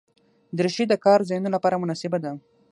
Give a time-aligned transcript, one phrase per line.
[0.57, 2.31] دریشي د کار ځایونو لپاره مناسبه ده.